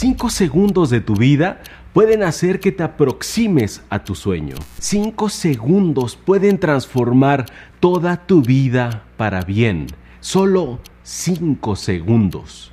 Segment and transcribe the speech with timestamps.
[0.00, 1.60] Cinco segundos de tu vida
[1.92, 4.54] pueden hacer que te aproximes a tu sueño.
[4.78, 7.46] Cinco segundos pueden transformar
[7.80, 9.88] toda tu vida para bien.
[10.20, 12.70] Solo cinco segundos.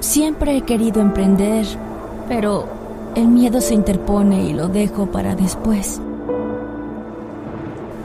[0.00, 1.66] Siempre he querido emprender,
[2.28, 2.66] pero
[3.14, 6.00] el miedo se interpone y lo dejo para después.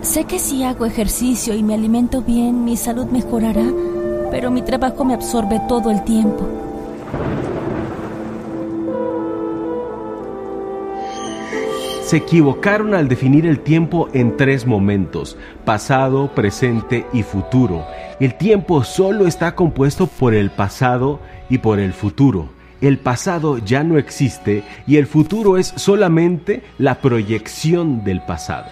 [0.01, 3.65] Sé que si hago ejercicio y me alimento bien, mi salud mejorará,
[4.31, 6.47] pero mi trabajo me absorbe todo el tiempo.
[12.03, 17.85] Se equivocaron al definir el tiempo en tres momentos, pasado, presente y futuro.
[18.21, 22.49] El tiempo solo está compuesto por el pasado y por el futuro.
[22.79, 28.69] El pasado ya no existe y el futuro es solamente la proyección del pasado.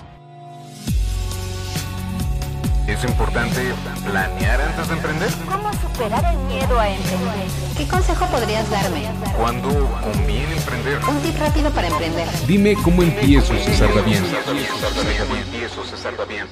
[2.85, 3.59] Es importante
[4.05, 5.29] planear antes de emprender.
[5.49, 7.47] ¿Cómo superar el miedo a emprender?
[7.75, 9.01] ¿Qué consejo podrías darme?
[9.35, 9.69] ¿Cuándo
[10.03, 10.99] conviene emprender?
[11.09, 12.27] Un tip rápido para emprender.
[12.45, 14.23] Dime cómo empiezo, César Damián.
[14.23, 16.47] Empiezo, César Damián.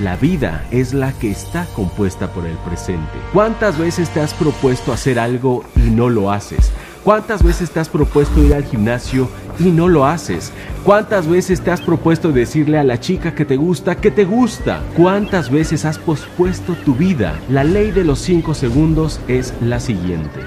[0.00, 3.18] La vida es la que está compuesta por el presente.
[3.32, 6.70] ¿Cuántas veces te has propuesto hacer algo y no lo haces?
[7.02, 10.52] ¿Cuántas veces te has propuesto ir al gimnasio y no lo haces?
[10.84, 14.82] ¿Cuántas veces te has propuesto decirle a la chica que te gusta que te gusta?
[14.96, 17.36] ¿Cuántas veces has pospuesto tu vida?
[17.48, 20.40] La ley de los 5 segundos es la siguiente.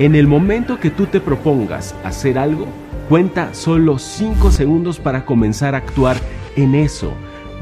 [0.00, 2.66] En el momento que tú te propongas hacer algo,
[3.08, 6.16] cuenta solo 5 segundos para comenzar a actuar
[6.56, 7.12] en eso.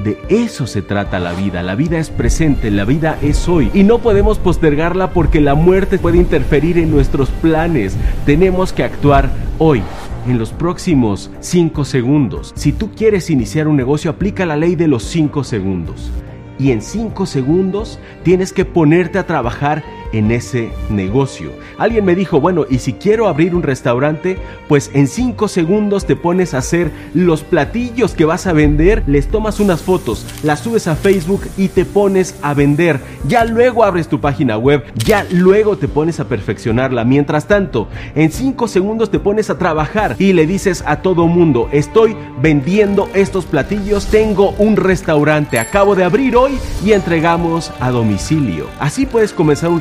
[0.02, 1.62] De eso se trata la vida.
[1.62, 3.70] La vida es presente, la vida es hoy.
[3.74, 7.96] Y no podemos postergarla porque la muerte puede interferir en nuestros planes.
[8.26, 9.82] Tenemos que actuar hoy.
[10.26, 12.52] En los próximos 5 segundos.
[12.56, 16.10] Si tú quieres iniciar un negocio, aplica la ley de los 5 segundos.
[16.58, 21.50] Y en 5 segundos tienes que ponerte a trabajar en ese negocio.
[21.78, 24.38] Alguien me dijo, bueno, y si quiero abrir un restaurante,
[24.68, 29.28] pues en 5 segundos te pones a hacer los platillos que vas a vender, les
[29.28, 33.00] tomas unas fotos, las subes a Facebook y te pones a vender.
[33.26, 37.04] Ya luego abres tu página web, ya luego te pones a perfeccionarla.
[37.04, 41.68] Mientras tanto, en 5 segundos te pones a trabajar y le dices a todo mundo,
[41.72, 48.66] estoy vendiendo estos platillos, tengo un restaurante, acabo de abrir hoy y entregamos a domicilio.
[48.78, 49.80] Así puedes comenzar un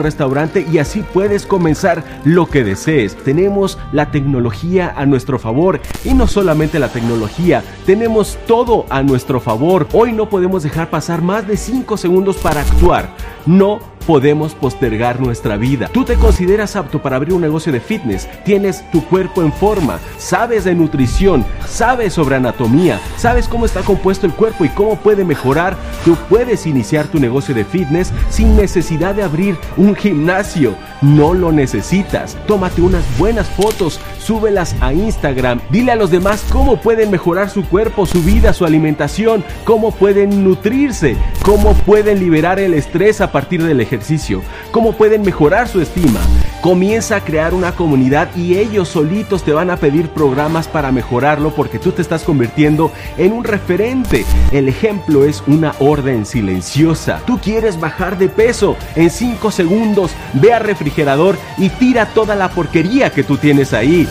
[0.72, 3.16] y así puedes comenzar lo que desees.
[3.16, 9.42] Tenemos la tecnología a nuestro favor y no solamente la tecnología, tenemos todo a nuestro
[9.42, 9.88] favor.
[9.92, 13.10] Hoy no podemos dejar pasar más de 5 segundos para actuar.
[13.46, 15.88] No podemos postergar nuestra vida.
[15.88, 20.00] Tú te consideras apto para abrir un negocio de fitness, tienes tu cuerpo en forma,
[20.18, 25.24] sabes de nutrición, sabes sobre anatomía, sabes cómo está compuesto el cuerpo y cómo puede
[25.26, 25.76] mejorar.
[26.06, 30.76] Tú puedes iniciar tu negocio de fitness sin necesidad de abrir un gimnasio.
[31.02, 32.38] No lo necesitas.
[32.48, 35.60] Tómate unas buenas fotos, súbelas a Instagram.
[35.70, 40.44] Dile a los demás cómo pueden mejorar su cuerpo, su vida, su alimentación, cómo pueden
[40.44, 46.22] nutrirse, cómo pueden liberar el estrés a partir del ejercicio, cómo pueden mejorar su estima.
[46.62, 51.54] Comienza a crear una comunidad y ellos solitos te van a pedir programas para mejorarlo
[51.54, 54.26] porque tú te estás convirtiendo en un referente.
[54.54, 57.22] El ejemplo es una orden silenciosa.
[57.28, 62.50] Tú quieres bajar de peso en 5 segundos, ve al refrigerador y tira toda la
[62.52, 64.08] porquería que tú tienes ahí.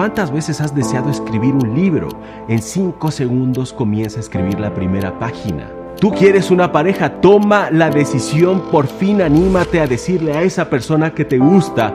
[0.00, 2.08] ¿Cuántas veces has deseado escribir un libro?
[2.48, 5.70] En 5 segundos comienza a escribir la primera página.
[6.00, 11.12] Tú quieres una pareja, toma la decisión, por fin anímate a decirle a esa persona
[11.12, 11.92] que te gusta,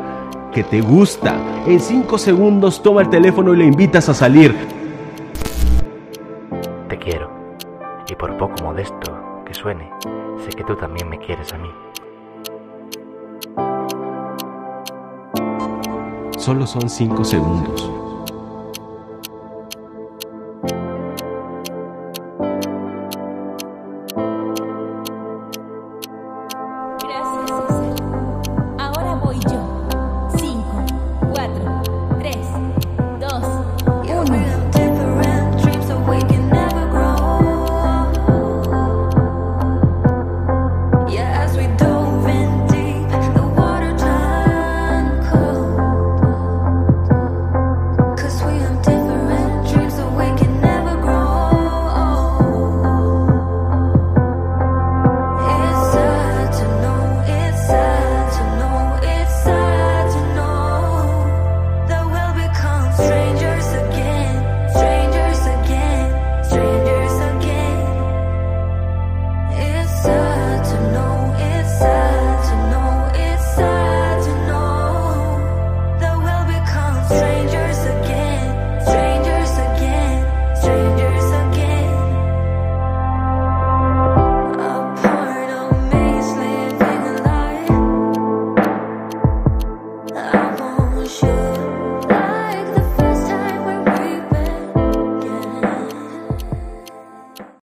[0.54, 1.36] que te gusta.
[1.66, 4.54] En 5 segundos toma el teléfono y le invitas a salir.
[6.88, 7.32] Te quiero.
[8.08, 9.90] Y por poco modesto que suene,
[10.44, 11.70] sé que tú también me quieres a mí.
[16.46, 18.05] Solo son 5 segundos.